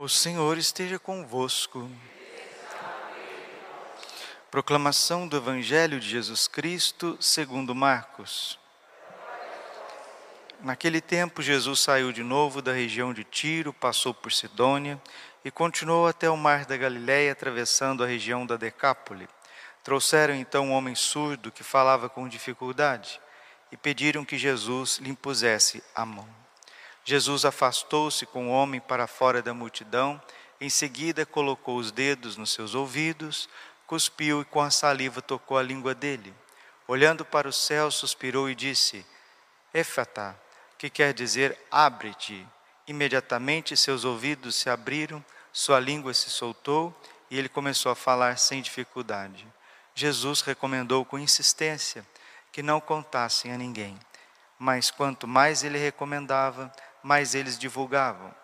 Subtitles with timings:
[0.00, 1.90] O Senhor esteja convosco.
[4.48, 8.60] Proclamação do Evangelho de Jesus Cristo, segundo Marcos.
[10.60, 15.02] Naquele tempo, Jesus saiu de novo da região de Tiro, passou por Sidônia
[15.44, 19.28] e continuou até o mar da Galiléia, atravessando a região da Decápole.
[19.82, 23.20] Trouxeram então um homem surdo que falava com dificuldade
[23.72, 26.47] e pediram que Jesus lhe impusesse a mão.
[27.08, 30.20] Jesus afastou-se com o homem para fora da multidão,
[30.60, 33.48] em seguida colocou os dedos nos seus ouvidos,
[33.86, 36.34] cuspiu e com a saliva tocou a língua dele.
[36.86, 39.06] Olhando para o céu, suspirou e disse:
[39.72, 40.38] Éfata,
[40.76, 42.46] que quer dizer abre-te.
[42.86, 46.94] Imediatamente seus ouvidos se abriram, sua língua se soltou
[47.30, 49.48] e ele começou a falar sem dificuldade.
[49.94, 52.06] Jesus recomendou com insistência
[52.52, 53.98] que não contassem a ninguém.
[54.58, 56.70] Mas quanto mais ele recomendava,
[57.02, 58.34] mas eles divulgavam.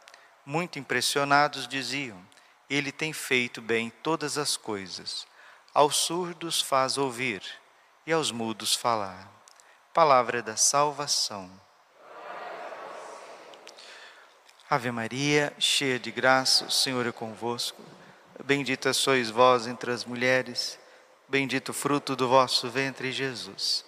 [0.45, 2.21] Muito impressionados diziam:
[2.69, 5.27] Ele tem feito bem todas as coisas.
[5.73, 7.43] Aos surdos faz ouvir
[8.07, 9.29] e aos mudos falar.
[9.93, 11.51] Palavra da salvação.
[14.69, 17.83] Ave Maria, cheia de graça, o Senhor é convosco.
[18.45, 20.79] Bendita sois vós entre as mulheres,
[21.29, 23.85] bendito o fruto do vosso ventre, Jesus.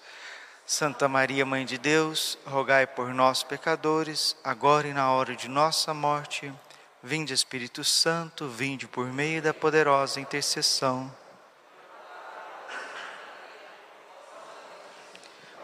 [0.69, 5.95] Santa Maria, Mãe de Deus, rogai por nós, pecadores, agora e na hora de nossa
[5.95, 6.53] morte.
[7.01, 11.17] Vinde, Espírito Santo, vinde por meio da poderosa intercessão.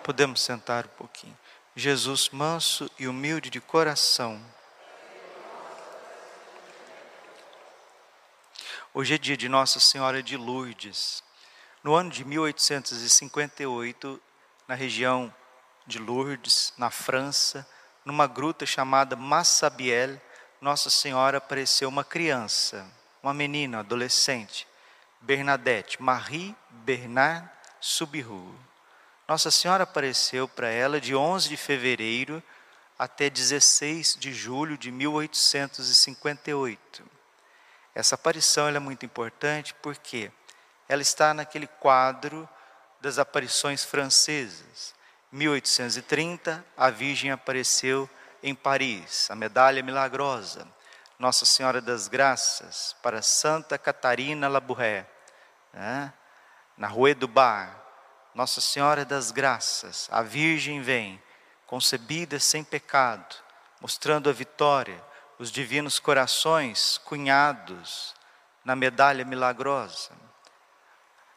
[0.04, 1.36] Podemos sentar um pouquinho.
[1.74, 4.40] Jesus, manso e humilde de coração.
[8.94, 11.24] Hoje é dia de Nossa Senhora de Lourdes.
[11.82, 14.22] No ano de 1858,
[14.72, 15.32] na região
[15.86, 17.68] de Lourdes, na França,
[18.06, 20.18] numa gruta chamada Massabielle,
[20.62, 22.90] Nossa Senhora apareceu uma criança,
[23.22, 24.66] uma menina, adolescente,
[25.20, 27.46] Bernadette, Marie Bernard
[27.82, 28.58] Subiru.
[29.28, 32.42] Nossa Senhora apareceu para ela de 11 de fevereiro
[32.98, 37.04] até 16 de julho de 1858.
[37.94, 40.32] Essa aparição é muito importante porque
[40.88, 42.48] ela está naquele quadro
[43.02, 44.94] das aparições francesas.
[45.32, 48.08] 1830, a Virgem apareceu
[48.40, 50.66] em Paris, a medalha milagrosa,
[51.18, 55.06] Nossa Senhora das Graças, para Santa Catarina Labouré,
[55.72, 56.12] né?
[56.76, 57.76] na Rue do Bar,
[58.36, 61.20] Nossa Senhora das Graças, a Virgem vem,
[61.66, 63.34] concebida sem pecado,
[63.80, 65.02] mostrando a vitória,
[65.40, 68.14] os divinos corações cunhados
[68.64, 70.12] na medalha milagrosa.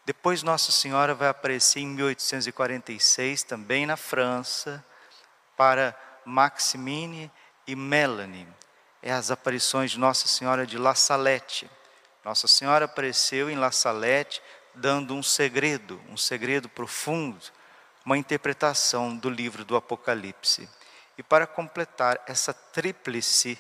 [0.06, 4.86] Depois Nossa Senhora vai aparecer em 1846 também na França
[5.58, 7.32] para Maximine
[7.66, 8.48] e Melanie.
[9.02, 11.70] É as aparições de Nossa Senhora de La Salette.
[12.24, 14.42] Nossa Senhora apareceu em La Salette
[14.76, 17.44] dando um segredo, um segredo profundo,
[18.06, 20.70] uma interpretação do livro do Apocalipse.
[21.18, 23.58] E para completar essa tríplice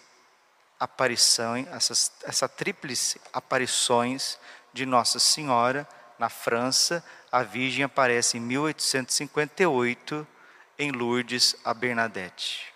[0.79, 4.37] aparição, essas, essa tríplice aparições
[4.73, 10.27] de Nossa Senhora, na França, a Virgem aparece em 1858
[10.77, 12.73] em Lourdes a Bernadette.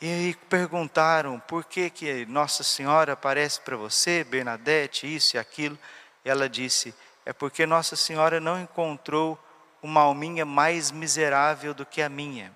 [0.00, 5.78] E aí perguntaram por que, que Nossa Senhora aparece para você, Bernadette, isso e aquilo.
[6.24, 9.38] Ela disse: é porque Nossa Senhora não encontrou
[9.82, 12.52] uma alminha mais miserável do que a minha.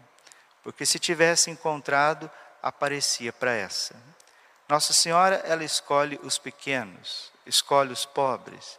[0.62, 2.30] Porque se tivesse encontrado,
[2.62, 3.96] aparecia para essa.
[4.68, 8.78] Nossa Senhora, ela escolhe os pequenos, escolhe os pobres,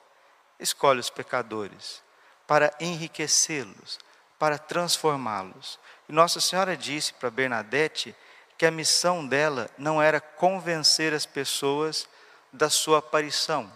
[0.61, 2.01] escolhe os pecadores
[2.47, 3.99] para enriquecê-los,
[4.37, 5.79] para transformá-los.
[6.07, 8.15] E Nossa Senhora disse para Bernadette
[8.57, 12.07] que a missão dela não era convencer as pessoas
[12.53, 13.71] da sua aparição,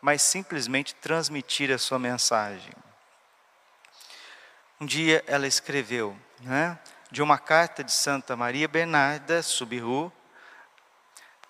[0.00, 2.72] mas simplesmente transmitir a sua mensagem.
[4.80, 6.78] Um dia ela escreveu, né,
[7.10, 10.12] de uma carta de Santa Maria Bernarda Subiru,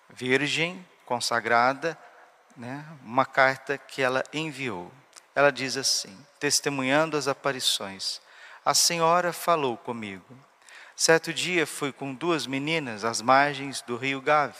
[0.09, 1.99] virgem consagrada,
[2.59, 4.93] né, uma carta que ela enviou.
[5.35, 8.21] Ela diz assim, testemunhando as aparições:
[8.65, 10.37] A Senhora falou comigo.
[10.97, 14.59] Certo dia fui com duas meninas às margens do rio Gave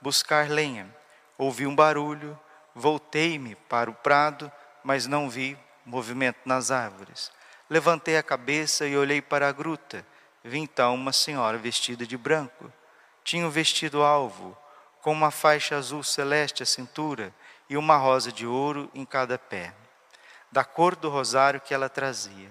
[0.00, 0.94] buscar lenha.
[1.36, 2.38] Ouvi um barulho,
[2.74, 4.50] voltei-me para o prado,
[4.82, 7.32] mas não vi movimento nas árvores.
[7.70, 10.04] Levantei a cabeça e olhei para a gruta.
[10.42, 12.72] Vi então uma senhora vestida de branco.
[13.24, 14.56] Tinha um vestido alvo,
[15.02, 17.32] com uma faixa azul celeste à cintura
[17.68, 19.72] e uma rosa de ouro em cada pé,
[20.50, 22.50] da cor do rosário que ela trazia.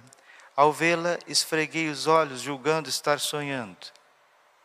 [0.56, 3.78] Ao vê-la, esfreguei os olhos, julgando estar sonhando.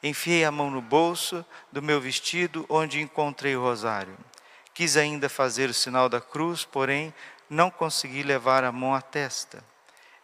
[0.03, 4.17] Enfiei a mão no bolso do meu vestido, onde encontrei o rosário.
[4.75, 7.13] Quis ainda fazer o sinal da cruz, porém
[7.49, 9.63] não consegui levar a mão à testa.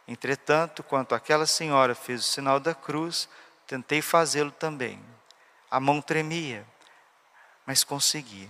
[0.06, 3.28] Entretanto, quando aquela senhora fez o sinal da cruz,
[3.66, 4.98] tentei fazê-lo também.
[5.70, 6.66] A mão tremia,
[7.68, 8.48] mas consegui.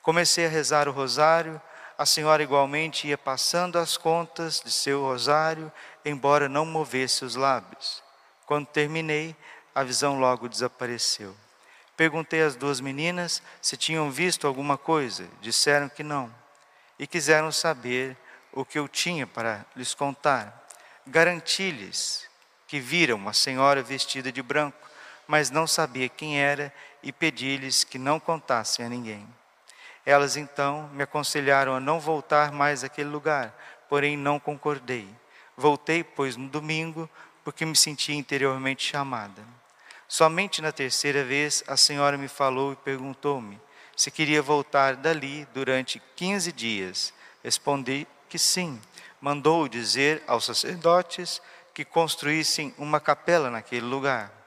[0.00, 1.60] Comecei a rezar o rosário,
[1.98, 5.72] a senhora igualmente ia passando as contas de seu rosário,
[6.04, 8.00] embora não movesse os lábios.
[8.46, 9.34] Quando terminei,
[9.74, 11.36] a visão logo desapareceu.
[11.96, 15.26] Perguntei às duas meninas se tinham visto alguma coisa.
[15.40, 16.32] Disseram que não.
[16.96, 18.16] E quiseram saber
[18.52, 20.64] o que eu tinha para lhes contar.
[21.04, 22.24] Garanti-lhes
[22.68, 24.89] que viram a senhora vestida de branco,
[25.30, 26.74] mas não sabia quem era
[27.04, 29.24] e pedi-lhes que não contassem a ninguém.
[30.04, 33.56] Elas então me aconselharam a não voltar mais àquele lugar,
[33.88, 35.08] porém não concordei.
[35.56, 37.08] Voltei, pois, no domingo,
[37.44, 39.40] porque me sentia interiormente chamada.
[40.08, 43.60] Somente na terceira vez a senhora me falou e perguntou-me
[43.94, 47.14] se queria voltar dali durante 15 dias.
[47.44, 48.80] Respondi que sim.
[49.20, 51.40] Mandou dizer aos sacerdotes
[51.72, 54.39] que construíssem uma capela naquele lugar.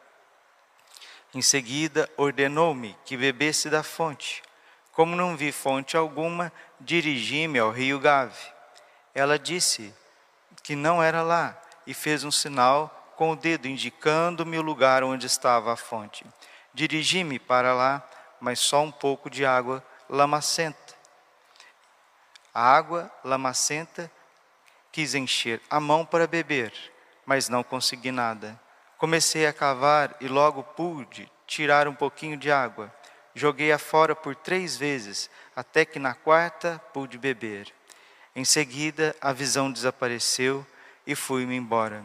[1.33, 4.43] Em seguida, ordenou-me que bebesse da fonte.
[4.91, 8.37] Como não vi fonte alguma, dirigi-me ao rio Gave.
[9.15, 9.93] Ela disse
[10.61, 15.25] que não era lá e fez um sinal com o dedo indicando-me o lugar onde
[15.25, 16.25] estava a fonte.
[16.73, 18.07] Dirigi-me para lá,
[18.39, 20.93] mas só um pouco de água lamacenta.
[22.53, 24.11] A água lamacenta
[24.91, 26.71] quis encher a mão para beber,
[27.25, 28.59] mas não consegui nada.
[29.03, 32.89] Comecei a cavar e logo pude tirar um pouquinho de água.
[33.35, 37.67] Joguei-a fora por três vezes, até que na quarta pude beber.
[38.33, 40.65] Em seguida, a visão desapareceu
[41.05, 42.01] e fui-me embora.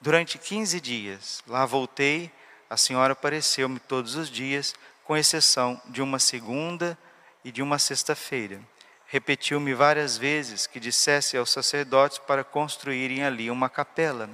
[0.00, 2.32] Durante 15 dias, lá voltei,
[2.68, 4.74] a senhora apareceu-me todos os dias,
[5.04, 6.98] com exceção de uma segunda
[7.44, 8.60] e de uma sexta-feira.
[9.06, 14.28] Repetiu-me várias vezes que dissesse aos sacerdotes para construírem ali uma capela.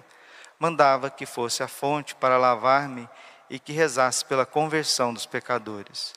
[0.59, 3.09] Mandava que fosse a fonte para lavar-me
[3.49, 6.15] e que rezasse pela conversão dos pecadores.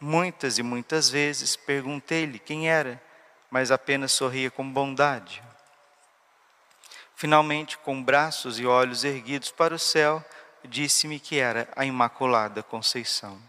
[0.00, 3.00] Muitas e muitas vezes perguntei-lhe quem era,
[3.50, 5.42] mas apenas sorria com bondade.
[7.14, 10.24] Finalmente, com braços e olhos erguidos para o céu,
[10.64, 13.40] disse-me que era a Imaculada Conceição.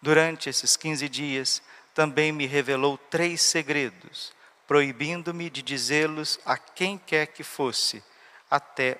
[0.00, 1.62] Durante esses 15 dias,
[1.94, 4.32] também me revelou três segredos,
[4.66, 8.02] proibindo-me de dizê-los a quem quer que fosse.
[8.50, 8.98] Até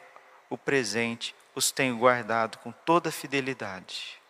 [0.53, 4.21] o presente os tenho guardado com toda fidelidade.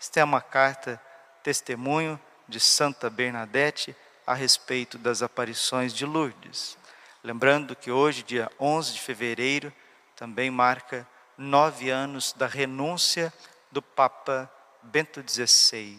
[0.00, 1.02] Esta é uma carta
[1.42, 6.78] testemunho de Santa Bernadette a respeito das aparições de Lourdes.
[7.22, 9.72] Lembrando que hoje, dia 11 de fevereiro,
[10.14, 11.04] também marca
[11.36, 13.32] nove anos da renúncia
[13.72, 14.48] do Papa
[14.84, 15.98] Bento XVI.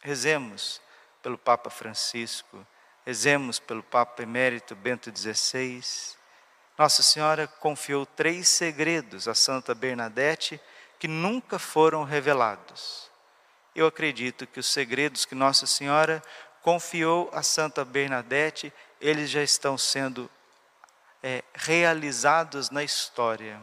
[0.00, 0.80] Rezemos
[1.20, 2.64] pelo Papa Francisco,
[3.04, 6.19] rezemos pelo Papa Emérito Bento XVI.
[6.80, 10.58] Nossa Senhora confiou três segredos a Santa Bernadette
[10.98, 13.10] que nunca foram revelados.
[13.74, 16.22] Eu acredito que os segredos que Nossa Senhora
[16.62, 20.30] confiou a Santa Bernadette, eles já estão sendo
[21.22, 23.60] é, realizados na história.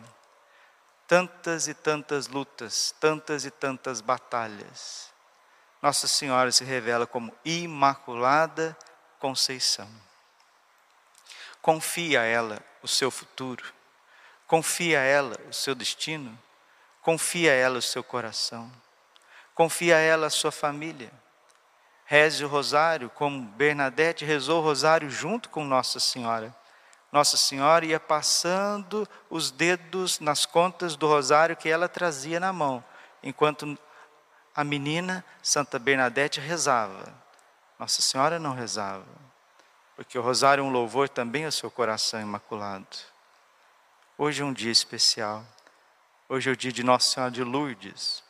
[1.08, 5.12] Tantas e tantas lutas, tantas e tantas batalhas.
[5.82, 8.78] Nossa Senhora se revela como Imaculada
[9.20, 10.07] Conceição.
[11.68, 13.62] Confia a ela o seu futuro,
[14.48, 16.40] confia a ela o seu destino,
[17.02, 18.72] confia a ela o seu coração,
[19.54, 21.12] confia a ela a sua família.
[22.06, 26.56] Reze o rosário como Bernadette rezou o rosário junto com Nossa Senhora.
[27.12, 32.82] Nossa Senhora ia passando os dedos nas contas do rosário que ela trazia na mão,
[33.22, 33.78] enquanto
[34.56, 37.14] a menina Santa Bernadette rezava.
[37.78, 39.27] Nossa Senhora não rezava,
[39.98, 42.86] porque o rosário é um louvor também ao seu coração imaculado.
[44.16, 45.44] Hoje é um dia especial.
[46.30, 48.24] Hoje é o dia de Nossa Senhora de Lourdes.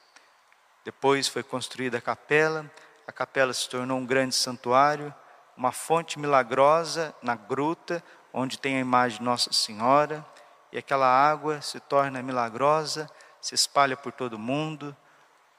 [0.86, 2.72] Depois foi construída a capela,
[3.06, 5.14] a capela se tornou um grande santuário,
[5.58, 10.26] uma fonte milagrosa na gruta, onde tem a imagem de Nossa Senhora,
[10.72, 13.10] e aquela água se torna milagrosa,
[13.42, 14.96] se espalha por todo o mundo.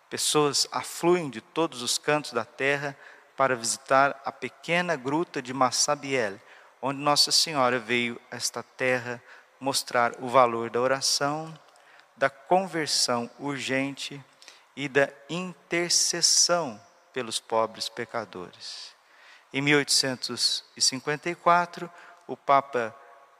[0.08, 2.96] Pessoas afluem de todos os cantos da terra
[3.38, 6.40] para visitar a pequena gruta de Massabiel,
[6.83, 9.23] onde Nossa Senhora veio a esta terra
[9.61, 11.57] mostrar o valor da oração,
[12.16, 14.21] da conversão urgente
[14.75, 18.92] e da intercessão pelos pobres pecadores.
[19.52, 21.88] Em 1854,
[22.26, 22.92] o Papa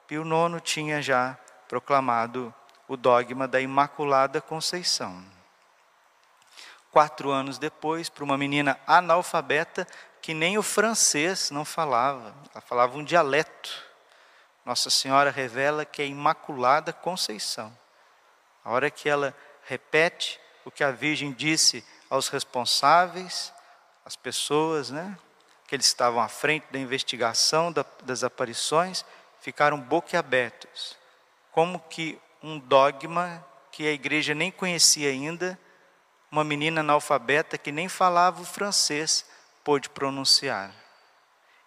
[0.07, 1.37] Pio IX tinha já
[1.67, 2.55] proclamado
[2.87, 5.38] o dogma da Imaculada Conceição.
[6.91, 9.87] Quatro anos depois, para uma menina analfabeta
[10.21, 13.87] que nem o francês não falava, ela falava um dialeto.
[14.65, 17.77] Nossa Senhora revela que é Imaculada Conceição.
[18.65, 23.53] A hora que ela repete o que a Virgem disse aos responsáveis,
[24.05, 25.17] as pessoas, né,
[25.67, 29.05] que eles estavam à frente da investigação das aparições,
[29.41, 30.97] ficaram boquiabertos.
[31.53, 35.59] Como que um dogma que a igreja nem conhecia ainda,
[36.31, 39.25] uma menina analfabeta que nem falava o francês
[39.65, 40.73] pôde pronunciar.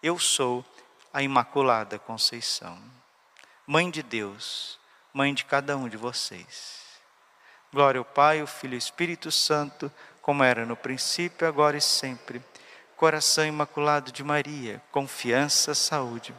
[0.02, 0.66] Eu sou
[1.14, 2.78] a Imaculada Conceição,
[3.66, 4.80] Mãe de Deus,
[5.14, 6.82] Mãe de cada um de vocês.
[7.74, 9.92] Glória ao Pai, ao Filho e ao Espírito Santo,
[10.22, 12.42] como era no princípio, agora e sempre.
[12.96, 16.34] Coração Imaculado de Maria, confiança, saúde